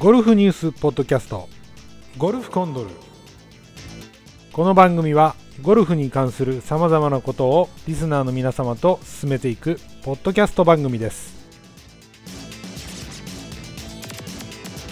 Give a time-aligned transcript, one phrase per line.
[0.00, 1.46] ゴルフニュースポッドキャスト。
[2.16, 2.88] ゴルフコンドル。
[4.50, 11.34] この番組はゴルフに関するさまざまなことをリスナーの皆様と進めていくポッドキャスト番組です。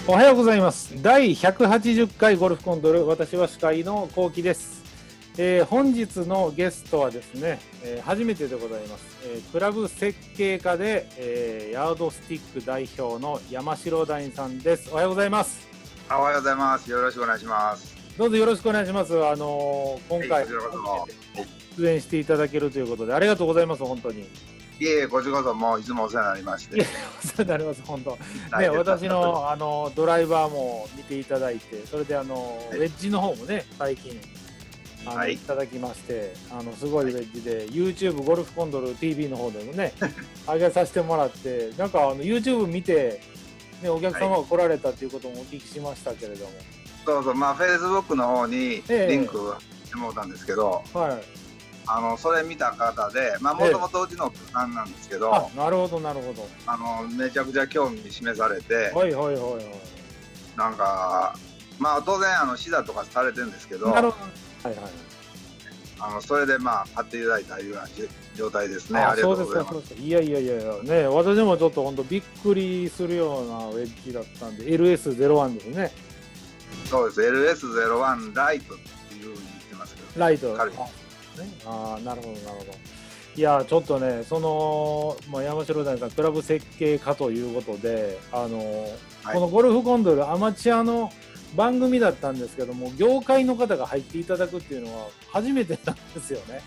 [0.07, 1.03] おはようございます。
[1.03, 4.78] 第180回ゴルフコンドル私は司会のこうきです、
[5.41, 14.91] えー本日のゲストはですね、えー初めてでございます、えークラブ設計家で、えーヤードスティック代表の山城大さんです。
[14.91, 15.69] おはようございます。
[16.11, 16.91] おはようございます。
[16.91, 17.97] よろしくお願いします。
[18.19, 19.13] どうぞよろしくお願いします。
[19.15, 20.45] あのー今回
[21.77, 24.23] 出演していただけるということでありがとうございます本当に。
[24.81, 26.81] いえいえ、こちらこそもういつもお世話になりまして。
[26.81, 28.19] お世話になります本当。
[28.59, 32.79] ね、私のあのドライバーも見ていただいて、それであの、はい。
[32.79, 34.21] ウェッジの方もね、最近
[35.09, 39.93] あの、はいい、ただきまして、あのすごいウェッジで、YouTube ゴルフコンドル TV の方でもね、
[40.47, 43.21] 上げさせてもらって、なんかあの YouTube 見て、
[43.83, 46.53] ね、お客様が来られたっていうこともお聞きしましたけれども、
[47.09, 51.23] そうそう、まあ、フェイスブックの方にええリンクしてもらったんですけど、はい、
[51.87, 59.65] あの、それ見た方で、まあ、もともとうちのさんなんですけど、あなるほど、なるほど、あの、めちゃくちゃ興味示されて、はいはいはいはい。
[60.57, 61.35] なんか、
[61.79, 64.69] まあ、当然、あの、シダとかされてるんですけど、なるほど。
[64.69, 64.93] はいはい。
[66.01, 69.01] あの、それで、まあ、買っていただいたというようなじ状態ですね。
[69.01, 69.89] あありがとうございます。
[69.89, 75.93] そうでいやいやいやいやね私もちょっと本当びっくりするようなウェッジだったんで LS01 ですね。
[76.85, 77.21] そうです。
[77.21, 80.55] LS01 ライトっていうふうに言ってますけど、ライト。
[80.57, 80.59] ね。
[81.67, 82.73] あーなるほどなるほど。
[83.37, 88.59] いやちょっとねその、まあ、山城大さんクラブ設計家ということであの、
[89.23, 89.35] はい。
[89.35, 91.13] このゴルフコンドルアマチュアの
[91.57, 96.61] 番組だったんですけども業界の方が入っていただくっていうのは初めてなんですよね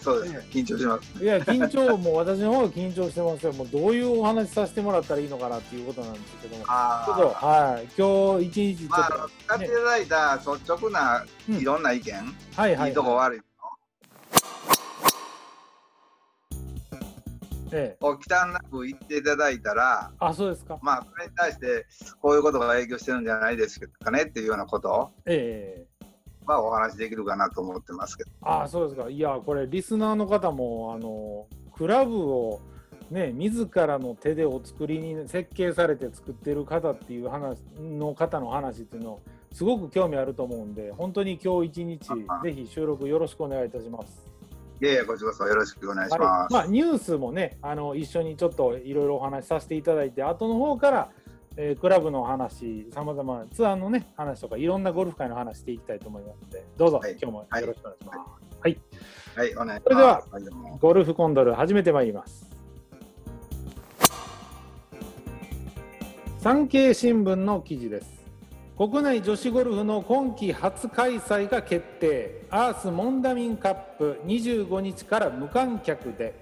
[0.00, 0.46] そうです。
[0.50, 1.22] 緊張します。
[1.22, 3.52] いや、緊張、もう私の方が緊張してますよ。
[3.52, 6.64] もうどういうお話させてもらったらいいのかなっていうことなんですけども。
[6.66, 12.14] あちょっと、はい、今日一日ちょっと、まあ、使っていただいた率直なうんいろんな意見、
[12.56, 13.40] はいはいい、いとこ悪い
[17.72, 20.78] ええ、とこを忌憚なく言っていただいたら、あ、そうですか。
[20.82, 21.86] まあ、それに対して
[22.20, 25.96] こういうことが影響してるんじゃないですかねっていうようなことええ
[26.46, 28.30] はお話しできるかなと思ってますけど。
[28.42, 29.08] あ、そうですか。
[29.10, 31.46] いや、これ、リスナーの方も、あの、
[31.76, 32.60] クラブを。
[33.10, 39.20] ね、自らの手でお作りに設計されて作ってる方っていう話の方の話っていうの
[39.52, 42.08] すごく興味あると思うんで本当に今日一日
[42.42, 44.35] ぜひ収録よろしくお願いいたします。
[44.80, 46.52] いえいえ、こちらこそよろしくお願いしはいます。
[46.52, 51.10] まあ、ニュースもねあの一緒にちょっといろいろお話しさせていただいて後の方から、
[51.56, 57.12] えークラブの話さまざまなツアーのね話とかいろんなゴルフ界の話していきたいと思いますのでどうぞ、はい。
[57.12, 58.18] 今日もよろしくお願いします、
[58.60, 58.78] はい、
[59.34, 59.82] お願いします。
[59.84, 60.24] それでは
[60.80, 62.50] ゴルフコンドル始めてまいります。
[66.40, 68.15] 産経新聞の記事です
[68.76, 72.44] 国内女子ゴルフの今季初開催が決定。
[72.50, 76.34] アースモンダミンカップ25日から無観客で、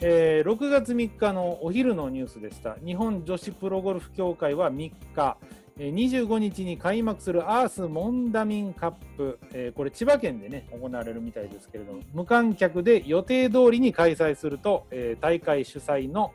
[0.00, 2.76] えー6月3日のお昼のニュースでした。
[2.84, 5.36] 日本女子プロゴルフ協会は3日
[5.78, 16.30] 25日に開幕するアースモンダミンカップ、えーこれ千葉県でね行われるみたいですけれども無観客で予定通りに開催すると、えー大会主催の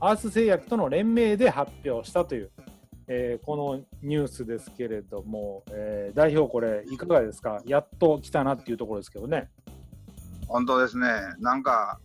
[0.00, 2.50] アース製薬との連名で発表したという、
[3.08, 7.60] えーこのニュースですけれども、えー代表これいかがですか？
[7.66, 9.50] やっと来たなっていうところですけどね。
[10.48, 11.08] 本当ですね。
[11.38, 11.98] なんか、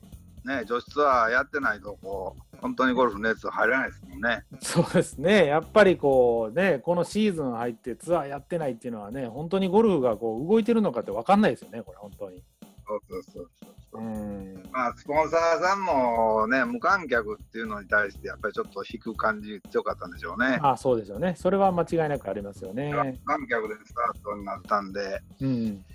[0.46, 4.46] ね、女子ツアーやってないと、こう、本当にゴルフの熱入らないですもんね。
[4.62, 12.42] そうですね、やっぱりこうね、このシーズン入ってツアーやってないっていうのはね、本当にゴルフがこう動いてるのかって分かんないですよね、これ、本当に。
[12.88, 13.72] そうそうそうそう。
[13.98, 20.60] うんまあ、スポンサーさんもね、無観客っていうのに対して、やっぱりちょっと引く感じ強かったんでしょうね。
[20.62, 22.92] あそうですよね、それは間違いなくありますよね。
[22.94, 22.94] 無
[23.26, 25.86] 観客でスタートになったんで、うん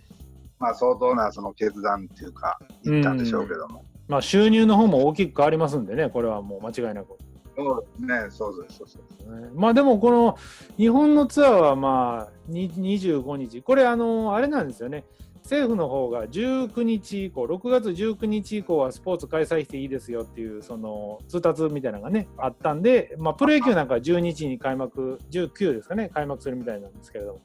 [0.59, 3.85] まあ、相当なその決断っていうか、いったんでしょうけども。
[4.09, 7.17] まあ、収入の方も大きく変わりますんでね、これはもう間違いなく。
[7.57, 9.41] そうですね、そうです、そうそう。
[9.41, 10.37] ねまあでも、この
[10.77, 15.05] 日本のツアーはまあに25日、これ、あのあれなんですよね、
[15.43, 27.41] 政府の方が19日以降、6月19日以降はスポーツ開催していいですよっていうその通達みたいなのがね、あったんで、まあ、プロ野球なんかは12日に開幕、19ですかね、開幕するみたいなんですけれども、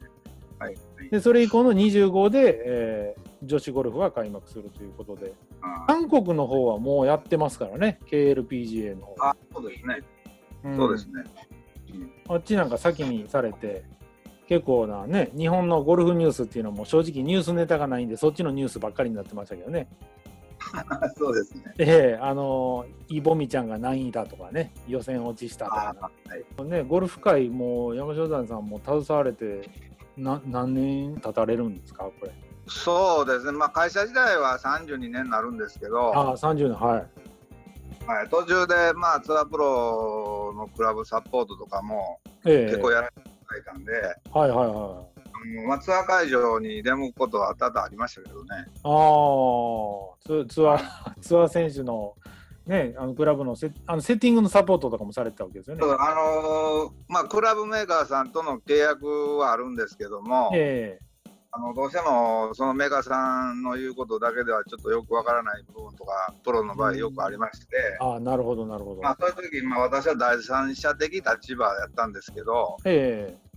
[0.58, 0.76] はい。
[1.10, 9.14] でそれ以降の25で、えー女子ゴルフが開幕するということで、あ韓国の方はもうやってますからね、KLPGA の方。
[9.20, 10.02] あ、そうですね、
[10.68, 10.76] ん。
[10.76, 11.24] そうですね。
[12.28, 13.84] あっちなんか先にされて、
[14.48, 19.88] 結構なね、日本のゴルフニュースっていうのも正直ニュースネタがないんで、そっちのニュースばっかりになってましたけどね。
[21.16, 21.74] そうですね。
[21.78, 29.68] ええあのイボミちゃんが何位だとかね予選落ちしたとあかはい、ねゴルフ界も山椒山さんも携われて
[30.16, 32.32] な何年経たれるんですかこれ？
[32.66, 37.06] そうですね、まあ、会社時代は32年になるんですけど、ああ30年はい。
[38.06, 42.70] はい、途中で、まあ、ツアープロのクラブサポートとかもええ。
[42.70, 43.17] 結構やらせ
[43.58, 43.92] ていたんで、
[44.32, 44.66] はいはいはい。
[44.66, 48.66] あのまあ、ツアー会場に出向くことは多々ありましたけどね。
[48.82, 52.14] ああツツアー ツアー選手の
[52.66, 55.82] ねあのクラブのセあのセッティングのサポートとかもされてたわけですよね。
[55.84, 59.06] あのーまあ、クラブメーカーさんとの契約
[59.38, 60.98] はあるんですけども、え
[61.50, 73.47] あのどうしてもそのメーカーさんの言うことだけではちょっとよくわからない部分とかプロの場合よくありまして、えああなるほどなるほど、まあ、そういう時、まあ、私は第三者的立場やったんですけどえあの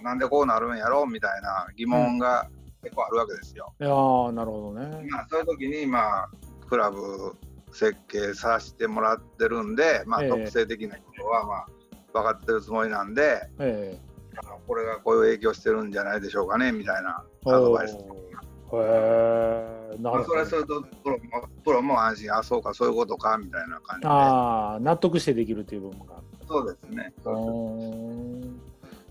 [0.00, 2.48] なんでこうなるんやろみたいな疑問が
[2.82, 3.72] 結構あるわけですよ。
[3.80, 5.06] えああなるほどね。
[5.10, 6.30] まあ、そういう時に、まあ、
[6.68, 7.34] クラブ
[7.72, 10.30] 設計させてもらってるんで、まあ、ええ。
[10.30, 11.66] 特性的なことは、まあ、
[12.12, 13.98] 分かってるつもりなんで、え
[14.36, 17.96] あのこれがこういう影響してるんじゃないでしょうかねみたいなえアドバイス。
[17.96, 18.32] おー。
[18.74, 24.08] へえなまあ、るほどそれするとプロもプロも安心、あ、そうか、そういうことかみたいな感じで。
[24.08, 27.12] ああ納得してできるっていう部分がそうですね。
[27.24, 28.46] うー。
[28.46, 28.60] ん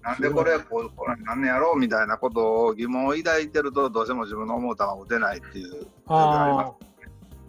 [0.03, 5.87] なんでこれ、こうこれなんねやろうみたいなことを疑問を抱いてると、どうしても自分の思う球が打てないっていう。
[6.07, 6.71] あ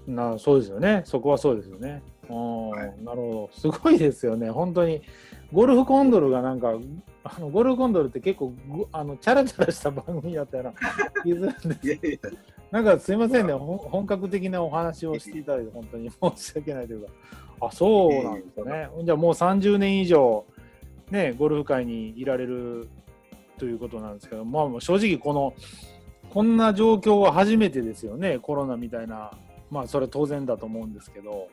[0.06, 1.02] なそうですよね。
[1.06, 2.02] そこはそうですよね。
[2.28, 2.94] うん、はい。
[3.02, 3.58] なるほど。
[3.58, 4.50] すごいですよね。
[4.50, 5.02] 本当に。
[5.52, 6.72] ゴルフコンドルがなんか
[7.24, 10.72] あのゴルフコンドルって結構ごあのチャラチャラした番組だったような
[11.22, 11.80] 気がするんです。
[11.80, 11.86] す。
[11.86, 12.30] いやいや。
[12.72, 17.12] なんかすいませんね、本格的なお話をしていただいて、本当に申し訳ないというか、
[17.60, 18.88] あそうなんですよね。
[19.04, 20.46] じゃあもう30年以上、
[21.10, 22.88] ね、ゴルフ界にいられる
[23.58, 25.54] ということなんですけど、まあ、正直、この、
[26.30, 29.32] こんな状況は初めてですよね、コロナみたいな、
[29.70, 31.48] まあ、それは当然だと思うんですけど、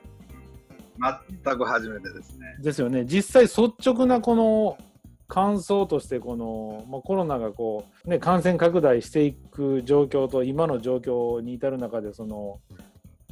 [1.44, 2.46] 全く初めてですね。
[2.62, 4.78] ですよね、実際、率直なこの
[5.28, 12.60] 感想として、この、まあ、コロナがこう、ね、感染拡大していく状況と、今の状況に至る中で、その、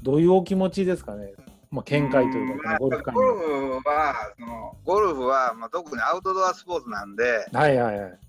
[0.03, 1.33] どういうお気持ちですかね、
[1.69, 3.81] まあ、見解というか、ゴルフ界ゴルの。
[3.81, 8.19] フは、そのゴルフは、まあ、特にアウトドアスポーツなんで、はいはいはい。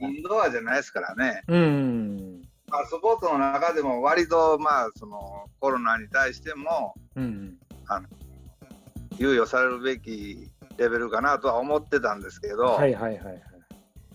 [0.00, 1.42] インドアじゃないですからね。
[1.48, 2.42] うん。
[2.68, 7.58] まあ、スポーツの中でも割と、まあ、そのコロナに対してもうん。
[9.18, 13.42] 猶予されるべきレベルかなとは思ってたんですけど、はいはいはいはい。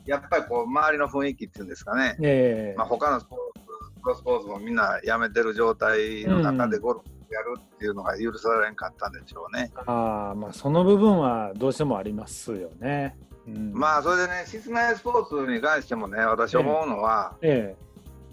[0.05, 9.71] やっぱりこう周りの雰囲気っていうんですかね、ええまあ、他のスポーツプロスポーツもみんなやめてる状態の中でゴルフやるっていうのが許されんかったんでしょうね。
[9.85, 13.17] ああ、まあ、その部分はどうしてもありますよね。
[13.47, 17.75] うん、まあそれでね室内スポーツに関してもね私思うのは、え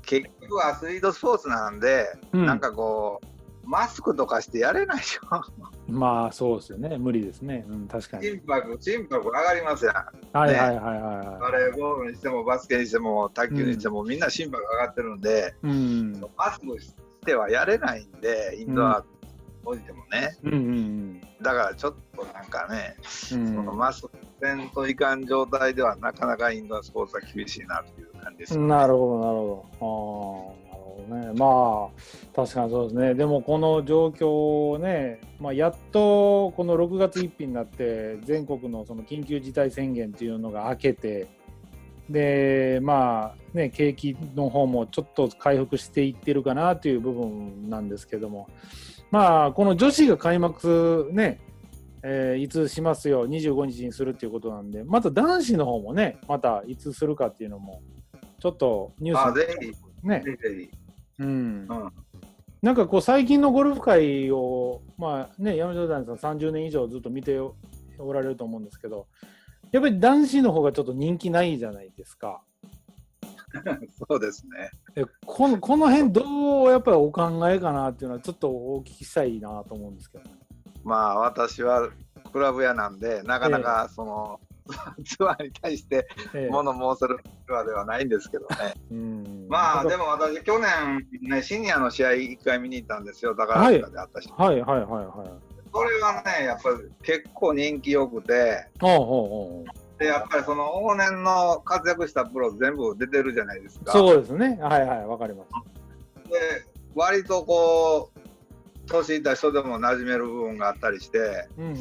[0.03, 3.27] 結局アスリートスポーツなんで、えうん、なんかこう
[3.65, 5.43] マスクとかしてやれないでしょ。
[5.89, 7.65] まあそうですよね、無理ですね。
[7.69, 8.27] うん、確かに。
[8.27, 9.95] 心拍心拍上がりますやん。
[10.37, 15.67] はいはいはいはいはバレーボールにしてもバスケにしても卓球にしても、みんな心拍上がってるんで、い。
[15.67, 16.21] うん。
[16.37, 19.05] マスクしてはやれないんで、インドア
[19.65, 20.37] おいてもね。
[20.43, 22.97] うんうんだからちょっとなんかね、
[23.33, 23.55] うん。
[23.55, 24.11] そのマスク
[24.43, 29.39] せんといかん状態ではなかなかインドアスポーツは厳しいなっていう感じです、うん、なるほどなる
[29.79, 30.67] ほど。
[30.69, 31.39] ああ、なるほどね。
[31.39, 33.15] まあ確かにそうですね。
[33.15, 41.40] でもこの状況をね、まあ、やっとこの6月1日になって全国のその緊急事態宣言っていうのが明けて。
[42.11, 48.49] でまあね景気の方もちょっと回復していってるかなという部分なんですけども。
[49.11, 51.41] まあこの女子が開幕ね
[52.03, 57.83] えーいつしますよ25日にするっていうことなんでまた男子の方もねまたいつするかっていうのも
[58.39, 60.23] ちょっとニュースあぜひ、ね。
[61.19, 61.67] うん。
[61.69, 61.93] う、ん。
[62.63, 69.07] なんかこう最近のゴルフ界をまあね山下谷さん30年以上ずっと見ておられると思うんですけど
[69.73, 72.43] やっぱり男子の方がちょっと人気ないじゃないですか。
[74.09, 74.71] そうですね。
[74.97, 80.31] えこのこの辺どうやっぱりお考えかなっていうのはちょっとお聞きしたいなと思うんですけどね。
[80.85, 81.89] まあ私は
[82.33, 84.41] クラブ屋なんで、なかなかその、
[85.05, 88.75] ツアーに対してええ物申せるツアーではないんですけどね。
[88.91, 95.50] うんまあでもも私去年ねシニアの試合一回見に行ったんですよ宝塚であったし、はいはいはいはい。
[95.73, 104.59] それはねやっぱり結構人気よくてほうほうほうでやっぱりその往年の活躍したプロ全部出てるじゃないですかそうですね。
[104.61, 106.31] はいはい、わかります。
[106.31, 108.21] で割とこう
[108.91, 111.77] 年いった人でも馴染める部分があったりして、うんうん。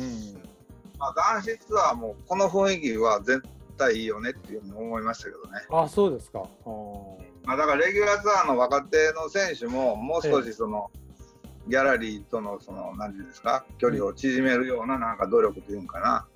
[0.99, 3.41] まあ、男子ツアーもこの雰囲気は絶
[3.77, 6.43] 対いいよねっていうふうに思いましたけどね、あ、そうですか。
[7.45, 10.91] まあ、だからレギュラーツアーの若手の選手ももう少しその、
[11.69, 16.29] ギャラリーとのその何ていうんですか距離を縮めるようななんか努力というんかな、ああ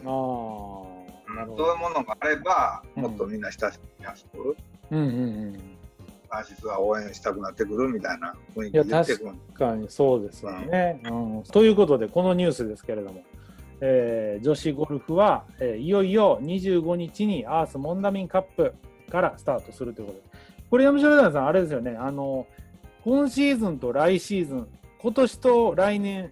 [1.34, 1.66] なるほど。
[1.66, 4.56] そういうものがあればもっとみんな親しみやすく、
[4.92, 5.12] うんうんう
[5.52, 5.60] ん。
[6.30, 9.32] アシスは応援したくなってくるみたいな雰囲気出てくる。
[9.56, 11.10] 確かにそうですよね、う
[11.40, 11.44] ん。
[11.44, 13.24] ということでこのニュースですけれども、
[13.82, 18.74] えー女子ゴルフは、えーいよいよ25日にアースモンダミンカップ
[19.10, 20.24] からスタートするということで。
[20.70, 21.96] これ山城ダさんあれですよね。
[22.00, 22.48] あの
[23.04, 24.68] 今シーズンと来シーズン
[25.04, 26.32] 今年と来年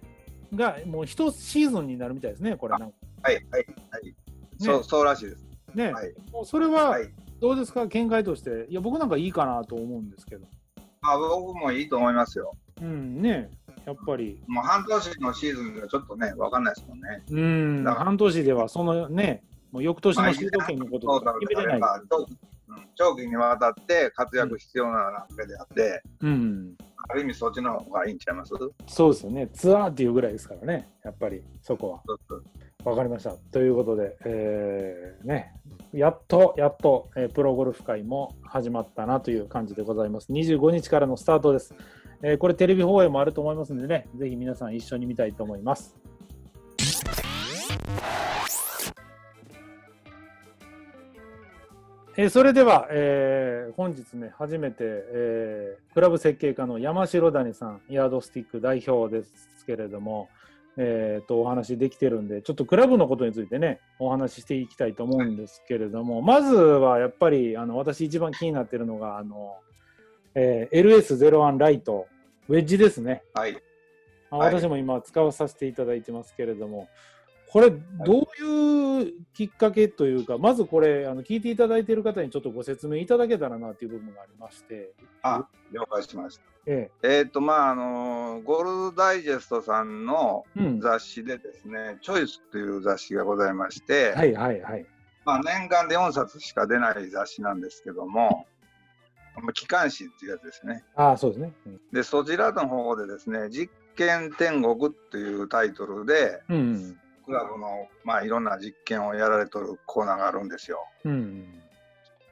[0.54, 2.78] がもう一シーズンになるみたいですねこれ。
[2.78, 4.14] なんかはいはいはい、
[4.58, 5.44] そうそうらしいです。
[5.74, 6.14] ね、はい。
[6.32, 7.10] もうそれははい。
[7.38, 7.86] どうですか？
[7.86, 8.66] 見解として。
[8.70, 10.46] いや僕なんかいいかなと思うんですけど。
[11.02, 12.50] まあ僕もいいと思いますよ。
[12.80, 13.50] うんね。
[13.84, 14.40] やっぱり。
[14.46, 17.22] もう半年のシーズンではちょっとね分かんないですもんね。
[17.30, 18.04] うん、だから。
[18.06, 22.00] 半年ではそのね、もう翌年のシード権のこととか決めれない。
[22.08, 22.38] 長期うん
[22.94, 26.74] 長期にわたって活躍必要なわけであって、うん、
[27.08, 28.52] ある意味そっちの方がいいんちゃいます？
[28.86, 29.48] そうですよね。
[29.48, 32.02] ツアーっていうぐらいですからね、やっぱりそこは。
[32.84, 33.30] わかりました。
[33.52, 35.52] ということで、えーね、
[35.92, 40.32] やっと、やっと、えープロゴルフ会も始まったなという感じでございます。
[40.32, 41.74] 25日からのスタートです。
[42.22, 45.96] えーこれテレビ放映もあると思いますのでね、ぜひ皆さん一緒に見たいと思います。
[52.16, 60.28] えーそれでは、えー本日ね、初めて、えークラブ設計家の山城谷さん、ヤードスティック代表ですけれども、
[60.76, 69.56] えーとお話できてるんで、ちょっとクラブのことについてね、お話ししていきたいと思うんですけれども、まずはやっぱりあの私一番気になってるのが、あの
[70.34, 72.06] えー LS01 ライト、
[72.48, 73.22] ウェッジですね。
[73.34, 73.56] はい
[74.30, 76.88] あはい私も今使わさせていただいてますけれども、
[77.52, 94.86] これ、どういうきっかけというか、まずこれ、あの聞いていただいている方にちょっとご説明いただけたらなという部分がありまして、あ了解しましたええっ、とまああのゴルフダイジェストさんのえうん、雑誌でですね、チョイスという雑誌がございまして、はいはいはい。
[95.26, 98.46] まあ、年間で4冊しか出ない雑誌なんですけども、
[99.36, 100.84] まあ機関誌っていうやつですね。
[100.94, 101.52] ああ、そうですね。
[101.66, 110.78] うんで、そちらの方でですね、実験天国っていうタイトルで、うん、クラブの、まあ、いろんな実験をやられとるコーナーがあるんですよ。
[111.04, 111.62] うん。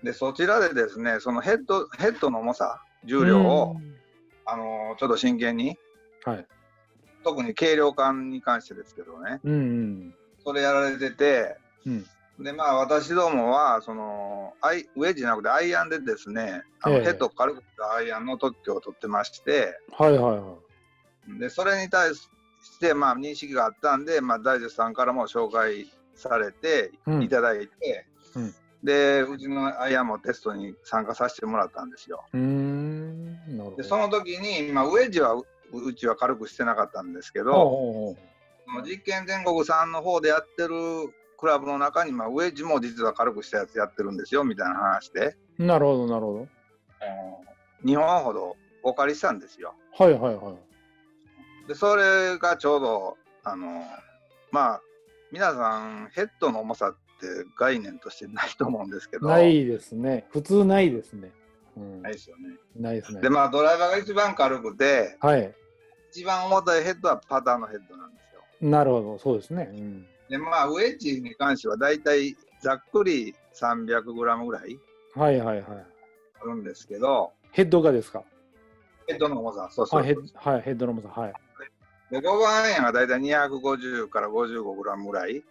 [0.02, 3.97] で、そちらでですね、そのヘッド、ヘッドの重さ、重量を、うん
[4.47, 5.78] あのちょっと真剣に、
[6.25, 6.47] はい。
[7.23, 10.14] 特に軽量感に関してですけどね、うんうん。
[10.44, 11.56] それやられてて、
[11.87, 12.06] うん
[12.42, 20.54] でまあ私どもはそのアイウェッジじゃなくてアイアンでですねあのええヘッドを軽くしたアイアンの特許を取ってましてはいはいは
[21.37, 21.38] い。
[21.38, 22.14] でそれに対
[22.62, 32.25] してまあ認識があったんで、まあ、大地さんからも紹介されてうんいただいて、うんでうちのアイアンもテストに参加させてもらったんですよ。
[32.33, 33.35] うーん。
[33.59, 33.76] なるほど。
[33.76, 38.17] でその時に、まあ、ウェッジはううちは軽くしてなかったんですけど、
[38.83, 40.75] 実験全国さんの方でやってる
[41.37, 46.49] クラブの中に、まあ、ウェッジも実は軽くしたやつやってるんですよみたいな話で、うなるほど、なるほ
[47.85, 49.75] 2本ほどお借りしたんですよ。
[49.99, 50.05] ど。
[50.05, 50.70] はいはいはい。
[51.71, 53.85] でそれがちょうどあの
[54.50, 54.81] まあ
[55.31, 60.27] 皆さんヘッドの重さって概念としてないと思うんですけどないですね。
[60.33, 61.31] 普通ないですね。
[61.77, 62.57] うんないですよね。
[62.77, 63.31] ないですねで。
[63.31, 65.55] まあドライバーが一番軽くてはい。
[66.11, 68.69] 一番重たいヘッドはパターのヘッドなんですよ。
[68.69, 69.71] なるほど、そうですね。
[69.73, 70.07] うん。
[70.29, 74.77] でまあウェッジに関してはだいたいざっくり 300g ぐらい
[75.15, 75.67] はいはいはい。
[75.69, 78.25] あるんですけどヘッドがですか？
[79.07, 81.09] ヘッドの重さそうそうはい、ヘッドの重さ。
[81.21, 81.33] はい。
[82.11, 85.43] で5番アイアンがだいたい250から 55g ぐらい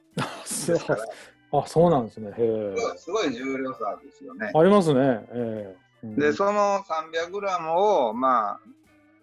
[0.46, 1.06] そうですから
[1.52, 2.30] あ、そうなんですね。
[2.30, 2.76] へえ。
[2.98, 4.52] すごい重量差ですよね。
[4.54, 5.00] ありますね。
[5.32, 8.60] ええうんでその 300g をまあ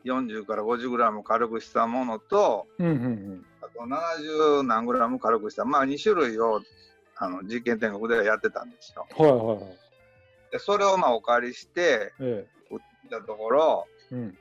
[0.05, 6.61] 40から 50g 軽くしたものとうんうんあと70何 g 軽くしたまあ2種類を
[7.17, 9.07] あの実験天国ではやってたんですよ。
[9.19, 9.27] うん。
[9.27, 9.79] はいはいはい。
[10.53, 12.79] でそれをまあお借りしてえ売っ
[13.11, 14.39] たところえうん。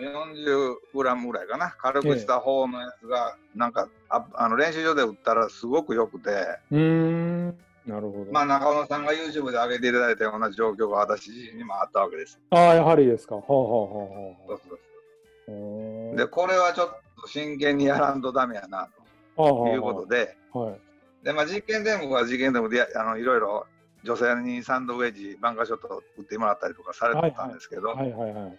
[0.00, 6.30] 40g ぐらいかな軽くした方のやつがなんかああの練習場で売ったらすごく良くて
[6.70, 7.58] うーん。
[7.86, 8.32] なるほど。
[8.32, 12.38] まあ中野さんが YouTube で上げていただいたような状況が私自身にもあったわけです。
[12.50, 13.34] ああ、やはりですか。
[13.34, 16.16] ほうほうほうほそうそうう。
[16.16, 18.88] でこれはちょっと真剣にやらんとダメやな
[19.34, 20.26] ほということで。
[20.26, 20.58] で。
[20.58, 20.80] はい。
[21.24, 23.66] で、まあ、実験天国は実験天国でやあのいろいろ
[24.04, 28.58] 女性にサンドウェッジ、バンカーショット打ってもらったりとかされてたんですけど、はいはいはい。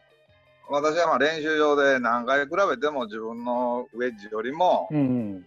[0.69, 5.45] 私はまあ練習場で何回比べても自分のウェッジよりもうんうん。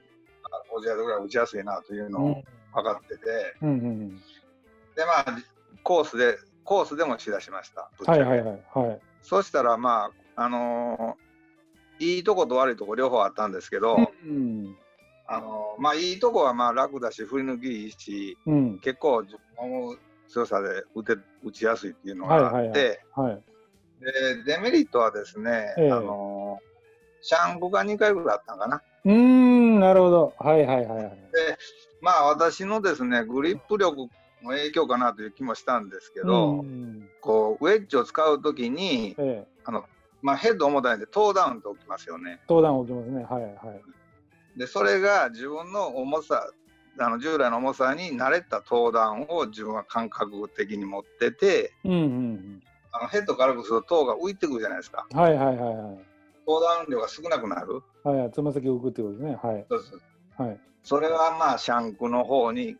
[0.75, 2.42] 50ヤードぐらい打ちやすいなというのを
[2.75, 4.16] 分かってて、うんうんうん。
[4.94, 5.26] でまあ
[5.82, 7.90] コースでコースでもしだしました。
[8.04, 8.62] はいはいはい。
[8.75, 9.00] はい。
[9.23, 11.26] そしたらまああのー
[11.99, 14.76] いいとこと悪いとこ両方あったんですけど、うん。
[15.26, 18.78] あのまあいいとこはまあ楽だし振り抜きいいしうん。
[18.80, 19.96] 結構自分の
[20.28, 23.42] 強さで打て打ちやすいっていうのがあって、はいはいはい。
[24.00, 26.59] でデメリットはですね、ええあの
[27.23, 28.83] シャンクが2回ぐらいあったんかな。
[29.05, 30.35] うーん、なるほど。
[30.38, 31.05] はいはいはいはい。
[31.05, 31.11] で
[32.00, 34.09] まあ私のですねグリップ力
[34.43, 39.57] の影響かなという気もしたんですけど、うんこうウェッジを使うときに、ええ。
[40.23, 42.41] まあ、ヘッド重たいんでトーダウンと置きますよね。
[42.49, 43.25] 登壇起きますね。
[43.25, 44.59] はいはい。
[44.59, 46.49] でそれが自分の重さ
[46.99, 52.62] あの従来の重さに慣れたトーダウンを自分は感覚的に持っててうんうん
[52.99, 55.07] あのヘッド軽くすると塔が浮いてくるじゃないですか。
[55.12, 55.19] うん。
[55.19, 55.99] はいはいはいはい。
[56.47, 57.83] トーダウン量が少なくなる。
[58.05, 58.31] はいはい。
[58.33, 59.38] つま先浮くってことですね。
[59.43, 59.67] はい。
[59.69, 60.61] そうそうはい。
[60.83, 62.76] それはまあシャンクの方に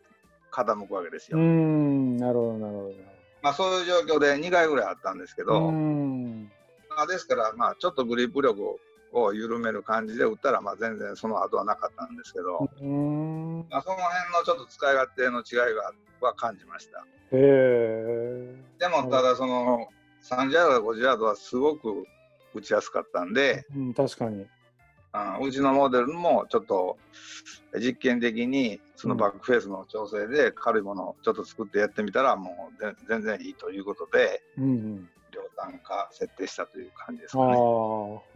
[0.51, 1.37] 傾くわけですよ。
[1.37, 2.93] うーん、なるほどなるほど。
[3.41, 6.43] まあそういう状況で2回ぐらいあったんですけうど、ーん。
[6.89, 8.79] まあ、ですからまあちょっとグリップ力
[9.11, 13.67] を緩める感じで打ったらまあ全然その後はなかったんですけど、うーん。
[13.69, 16.99] まあ、その辺のちょっと使い勝手の違いがは感じました。
[16.99, 18.55] へえ。
[18.79, 19.87] でもただその
[20.23, 22.05] 30ヤード50ヤードはすごく
[22.53, 24.45] 打ちやすかったんで、うん、確かに。
[25.13, 26.97] あうちのモデルもちょっと
[27.79, 35.09] 実験的にそのバックフェースの調整で軽いものをちょっと作ってやってみたらもうぜ全然いいということでうんうん。
[35.31, 37.59] 量産化設定したという感じですああかね。、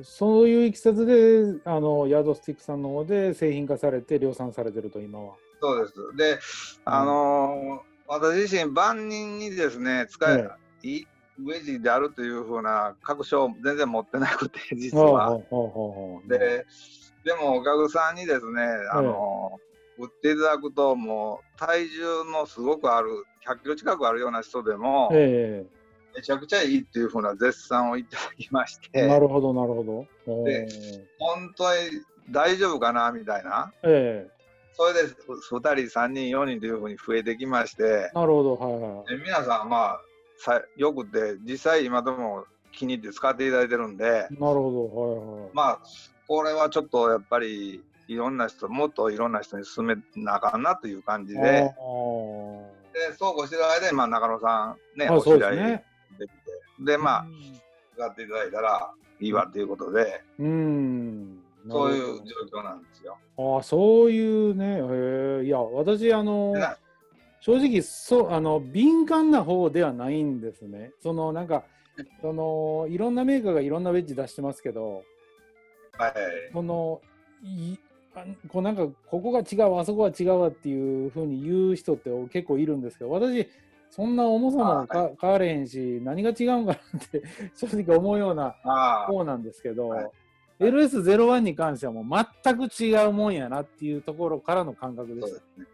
[0.03, 5.33] そういういきさつで、あの、ヤードスティックさんの方で製品化されて量産されてると、今は。
[5.61, 5.93] そうです。
[6.17, 6.39] で、
[6.85, 10.49] あのー私自身万人にですね使え、
[10.83, 11.07] いい
[11.39, 15.39] ウェッジであるというふうな確証を全然持ってなくて実は。
[16.27, 16.65] で、
[17.23, 18.61] でもお客さんにですね、
[18.91, 19.59] あの、
[19.97, 23.09] 売っていただくと、もう体重のすごくある、
[23.47, 25.65] 100キロ近くあるような人でも、え
[26.15, 30.43] めちゃくちゃいいっていうふうな絶賛をいただきましえて、なるほど、なるほど。
[30.43, 30.67] で
[31.19, 31.79] 本当に
[32.29, 34.27] 大丈夫かなみたいな、え
[34.73, 38.09] それで2人、3人、4人というふうに増えてきまして。
[38.13, 39.17] え、なるほど、はいはい。
[39.17, 40.01] で皆さん、まあ、さ
[40.77, 45.49] よくて、実際今でも気に入って使っていただいてるんで、なるほど、はいはい。
[45.53, 45.79] まあ、
[46.27, 51.43] これはちょっとやっぱり、いろんな人、もっといろんな人に勧めなあかんなという感じで、あ
[52.93, 55.65] でそうこうしてる間に、まあ、中野さんね、あお知り合いそう
[56.19, 56.35] できて、
[56.79, 57.25] で、まあ、
[57.95, 61.39] 使っていただいたらいいわということで、うん。
[61.69, 62.17] そういう
[62.51, 63.17] 状況なんですよ。
[63.37, 66.77] ほどあそういうね、へえいや、私、あので、な
[67.41, 70.91] 正直そうあの敏感な方ではないんですね。
[71.01, 71.63] そのなんか
[72.21, 75.03] そのいろんなメーカーがいろんなウェッジ出してますけど、
[75.97, 76.13] はい、
[76.53, 77.01] その
[77.43, 77.77] い
[78.15, 83.47] あこうなんかここが違うあそこが違うわっていうふうに言う人って結構いるんですけど、私
[83.89, 87.23] そんな重さもか、は変われへんし何が違うんかなって
[87.55, 88.55] 正直思うような
[89.07, 90.11] 方なんですけど、はい。
[90.59, 95.65] LS01 に関してはもう全く違うもんやなっていうところからの感覚でしそうですね。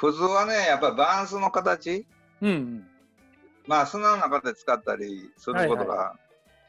[0.00, 2.46] 普通はね、やっぱりバランスの形、た。
[2.46, 2.86] うんうん。
[3.66, 6.16] まあ、素直な形使ったりすることが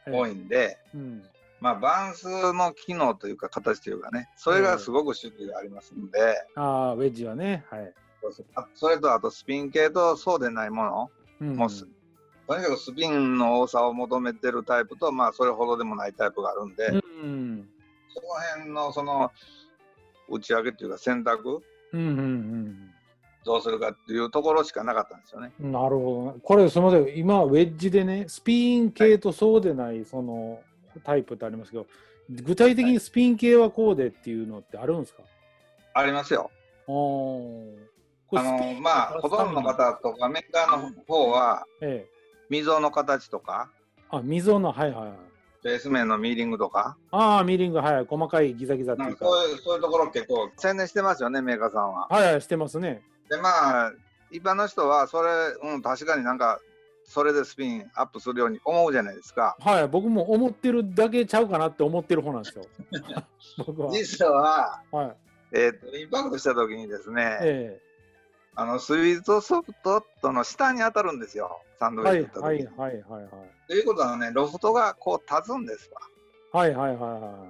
[0.05, 1.23] 多いんで、うん。
[1.61, 6.19] まあ、バランスの機能というか、形というかね、それがすごく種類がありますので、
[6.55, 7.65] ああ、ウェッジはね。
[7.69, 7.93] はい。
[8.55, 11.87] あそれとあとスピン系とそうでないもの、うんもうす
[12.47, 16.85] とにかくスピンの多さを求めてるタイプと、まあ、それほどでもないタイプがあるんで、
[17.23, 17.69] うん
[18.13, 19.31] その辺のその
[20.29, 21.63] 打ち上げというか選択、
[21.93, 22.90] うんうん
[23.43, 25.51] どうするかっていうところしかなかったんですよね。
[25.59, 25.71] うん。
[25.71, 26.39] なるほどね。
[26.43, 27.17] これすみません。
[27.17, 30.61] 今、ウェッジでね、スピン系とそうでないその
[31.03, 31.87] タイプってありますけど、
[32.29, 35.23] 具体的にスピン系はこうでっていうのってあるんですか、
[35.93, 36.51] ありますよ。
[36.87, 37.75] あー
[38.27, 42.11] こあのまあ、ほとんどの方とかメーカーの方は、ええ。
[42.49, 43.69] 溝の形とか、
[44.09, 45.17] あ、溝の、はいはいはい。
[45.63, 48.05] ベース面のミーリングとか、ああ、ミーリング、はい。
[48.05, 49.25] 細かいギザギザってないうか。
[49.25, 52.07] そういうそういうところ結構宣伝してますよね、メーカーさんは。
[52.09, 53.03] はいはい、してますね。
[53.31, 53.93] で、まあ、
[54.29, 55.29] 一般の人は、それ、
[55.63, 56.59] うん、確かになんか、
[57.05, 59.55] それでスピンアップするように思うじゃないですか。
[59.59, 62.65] はい、僕も思ってるだけちゃうかなって思ってる方なんですよ。
[63.65, 63.91] 僕は。
[63.91, 65.15] 実は、はい。
[65.53, 67.81] えーとインパクトした時にですね、え
[68.55, 72.45] あのスイートソフトの下に当たるんですよ、サンドえウェッジ打った時に。
[72.45, 73.31] はいはいはいはいはい。
[73.67, 76.01] ということはね、ロフトがこう立つんですわ。
[76.61, 77.45] はいはいはいは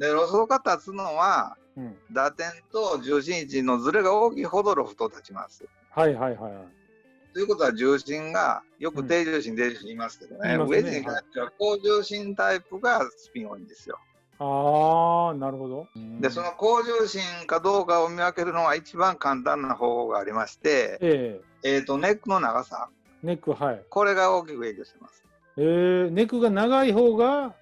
[0.00, 1.80] で、ロフトが立つのは、い。
[1.80, 1.96] うん。
[2.10, 5.66] 打点と重心位置のズレが大きいほどロフト立ちます。
[5.90, 7.32] はいはいはいはい。
[7.32, 13.98] ということは重心がよく低重心、低重心言いますけどね、ねウェッジに関しては高重心タイプがスピン多いんですよ。
[14.40, 15.86] ああ、なるほど。
[16.18, 22.88] で、その高重心かどうかを見分けるのは一番簡単な方法がありまして、えええー、とネックの長さ、
[23.22, 23.82] ネック、はい。
[23.90, 25.24] これが大きく影響してます。
[25.58, 27.54] えー、ネックが長い方が、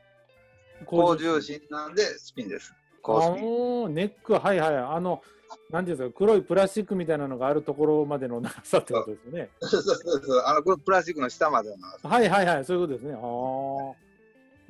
[0.86, 2.74] 高重心なんでスピンです。
[3.02, 3.86] 高スピン。
[3.86, 5.22] あネックはいはいあの
[5.70, 9.50] なんていうんですか黒いプラスチックみたいなのがあるところまでの長さってことですよね。
[9.60, 10.42] そうそうそう。
[10.44, 12.08] あの、これプラスチックの下までの長さ。
[12.08, 13.14] はいはいはいそういうことですね。
[13.14, 13.20] ああ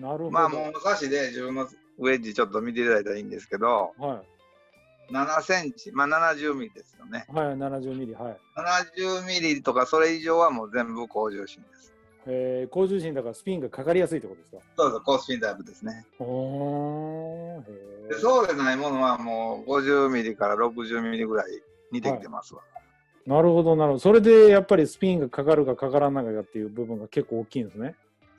[0.03, 0.31] なるほど。
[0.31, 1.69] まあ、もう昔で自分の
[1.99, 4.39] ウェッジちょっと見ていただいたらいいんですけど、はい
[5.13, 7.25] 7センチ、まあ70ミリですよね。
[7.29, 8.37] はい70ミリはい。
[8.57, 11.95] 70ミリとかそれ以上はもう全部高重心です。
[12.31, 14.59] えー、高重心だからスピンがかかりやすいってことですか？
[14.77, 16.07] そうそう、高スピンタイプですね。
[16.21, 17.63] お
[18.21, 21.47] そうでないものはもう50ミリから60ミリぐらい
[21.91, 22.61] 似てきてますわ。
[23.27, 23.99] なるほどなるほど。
[23.99, 27.95] それでやっぱりスピンがかかるかかからないかっていう部分が結構大きいんですね。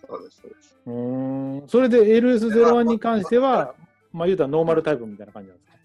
[0.07, 0.77] そうです、そうです。
[0.85, 1.67] うーん。
[1.67, 3.75] それで LS01 に関しては、
[4.11, 5.77] まあ言うたらノーマルタイプみたいな感じなんですか？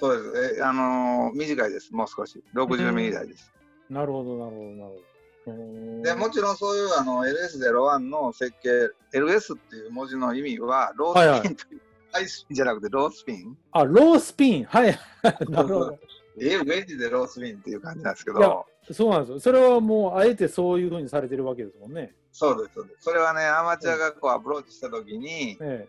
[0.00, 0.58] そうです。
[0.58, 2.42] え、あのー短いです、もう少し。
[2.54, 3.52] 60ミリ台です。
[3.90, 5.13] なるほどなるほどなるほど。
[5.46, 8.70] でもちろんそういうあの LS01 の設計、
[9.18, 11.80] LS っていう文字の意味は、ロースピンという、
[12.12, 13.56] ハイスピンじゃなくてロースピン？
[13.72, 14.64] あ、ロースピン。
[14.64, 14.98] はい。
[15.22, 15.98] なるほど。
[16.40, 19.40] え、ウェッジでロースピンっていう感じなんですけど、そうなんですよ。
[19.40, 22.14] それはもう、あえてそういうふうにされてるわけですもんね。
[22.32, 23.04] そうです、そうです。
[23.04, 25.88] それはね、アマチュアがこうアプローチしたときに、え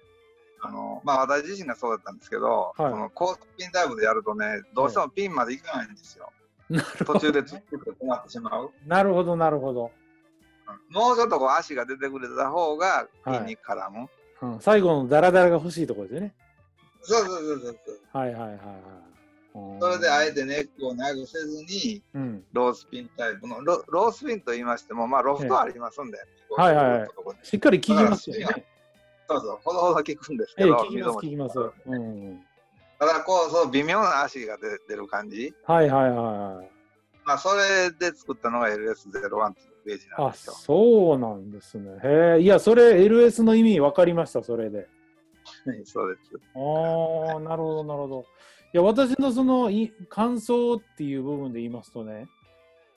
[0.61, 6.31] あのまあ、私自身がそうだったんですけど、はいそのコースピンタイプでやるとね、どうしてもピンまで行かないんですよ。
[6.31, 6.44] え。
[7.05, 8.63] 途中で突っ込んで止まってしまう。
[8.63, 8.73] ど。
[8.87, 9.91] なるほど、なるほど。
[10.89, 14.09] もうちょっとこう足が出てくれた方がピンに絡む。
[14.41, 16.33] うん、最後のダラダラが欲しいところですよね。
[17.01, 18.17] そうそうそうそうそう。
[18.17, 18.57] はいはいはいはい。
[18.57, 22.43] うんそれであえてネックを長くせずに、うん。
[22.51, 26.17] ロースピンタイプのロロースピンと言いましても、まあ、ロフトありますんで、
[26.57, 27.09] はいはいはい
[27.41, 28.65] しっかり効きますよね。
[29.29, 31.59] そうそう、ほどほど効くんですけええ、ど、効きます、効きます。
[31.85, 32.44] うん。
[32.99, 36.69] ただこう、そう微妙な足が出出る感じ、はいはいはいはい。
[37.25, 39.29] まあ、それで作ったのが LS01 っていう
[39.85, 40.53] ページなんあ、ですよ。
[40.53, 41.91] そうなんですね。
[42.03, 42.41] へえ。
[42.41, 44.87] いや、それ LS の意味分かりました、それで。
[45.85, 46.31] そうです。
[46.55, 48.25] ああ、なるほど、なるほど。
[48.73, 52.27] いや、私のそのい感想っていう部分で言いますとね、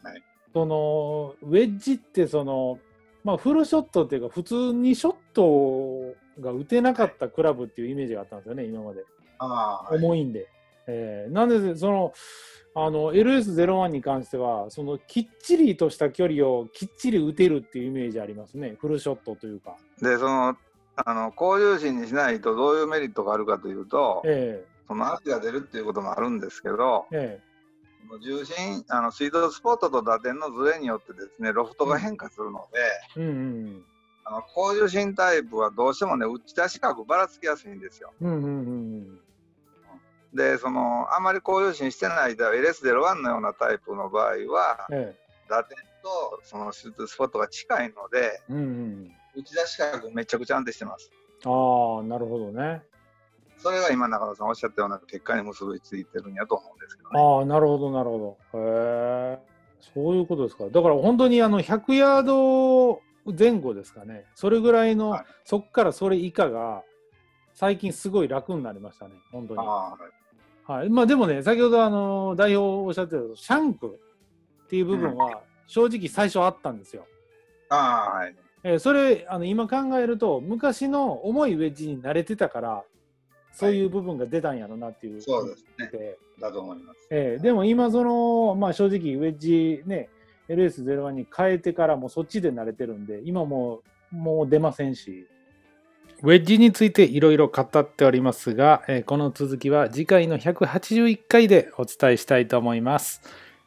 [0.02, 2.78] はいそのウェッジってその、
[3.22, 9.04] まあ、フルショットっていうか、普通にショットが打てなかったクラブっていうイメージがあったんですよね、今まで。
[9.90, 10.48] 重いんで。
[10.86, 12.12] えーなんで、その、
[12.74, 19.76] あの LS01 に関しては、そのきっちりとした距離をきっちり打てるっていうイメージありますね、フルショットというか。
[20.00, 20.56] で、その、
[20.96, 27.48] あの、高重心にしないとどういうメリットがあるかというと、えその足が出るっていうこともあるんですけど、ええ
[28.08, 32.78] その重心、あの、スイートスポットと打点のズレによってですね、ロフトが変化するので、
[33.16, 33.84] えうんうん
[34.24, 38.12] あの高重心タイプはどうしてもね、打ち出し角ばらつきやすいんですよ。
[38.20, 38.30] うん。
[38.30, 38.52] うんうんう
[38.98, 39.20] ん
[40.34, 44.96] で、その、あまり高重心してない LS01 のようなタイプの場合は、うん。
[44.96, 45.16] え
[45.48, 49.12] 打点とそのスイートスポットが近いので、えうんうん。
[49.34, 51.10] 打ち出し角めちゃくちゃ安定してます。
[51.44, 52.82] ああ、なるほどね。
[53.56, 57.20] それが今中野さんおっしゃったような結果に結びついてるんやと思うんですけどね。
[57.20, 58.58] ああ、なるほど、なるほど。
[58.58, 59.38] へえ。
[59.94, 60.64] そういうことですか。
[60.68, 63.00] だから本当にあの100ヤード
[63.38, 64.26] 前後ですかね。
[64.34, 66.82] それぐらいの、はいそっからそれ以下が
[67.58, 69.14] 最近すごい楽になりましたね。
[69.32, 69.58] 本当に。
[69.58, 69.96] は
[70.68, 70.88] いはい。
[70.88, 73.98] まあでもね、先ほどあの代表おっしゃってたシャンク
[74.64, 77.04] っていう部分は正直最初あったんですよ。
[77.70, 78.36] ああ、はい。
[78.62, 82.84] えーそれあの今考えると昔の重いウェッジに慣れてたから
[83.52, 85.20] そういう部分が出たんやろなっていう。
[85.20, 85.88] そうですね。
[85.90, 87.08] でだと思います。
[87.10, 90.10] えーでも今その、まあ、正直ウェッジね
[90.48, 95.26] LS01 に変えてからもうそっちで慣れてるんで今もうもう出ませんし
[96.22, 103.22] ウェッジについていろいろ語っておりますが、えこの続きは次回の181回でお伝えしたいと思います、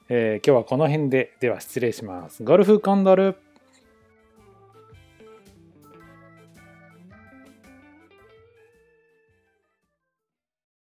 [0.10, 1.38] えー今日はこの辺で。
[1.40, 2.44] では失礼します。
[2.44, 3.38] ゴルフコンドル。